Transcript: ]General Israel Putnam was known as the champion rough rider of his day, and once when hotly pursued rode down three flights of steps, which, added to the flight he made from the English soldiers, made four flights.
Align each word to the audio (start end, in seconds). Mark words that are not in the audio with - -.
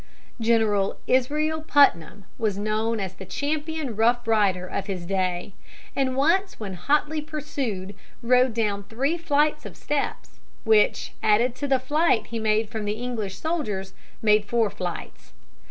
]General 0.51 0.97
Israel 1.05 1.61
Putnam 1.61 2.25
was 2.39 2.57
known 2.57 2.99
as 2.99 3.13
the 3.13 3.23
champion 3.23 3.95
rough 3.95 4.27
rider 4.27 4.65
of 4.65 4.87
his 4.87 5.05
day, 5.05 5.53
and 5.95 6.15
once 6.15 6.59
when 6.59 6.73
hotly 6.73 7.21
pursued 7.21 7.93
rode 8.23 8.51
down 8.55 8.81
three 8.85 9.15
flights 9.15 9.63
of 9.63 9.77
steps, 9.77 10.39
which, 10.63 11.13
added 11.21 11.53
to 11.53 11.67
the 11.67 11.77
flight 11.77 12.25
he 12.29 12.39
made 12.39 12.67
from 12.67 12.85
the 12.85 12.93
English 12.93 13.37
soldiers, 13.37 13.93
made 14.23 14.43
four 14.43 14.71
flights. 14.71 15.33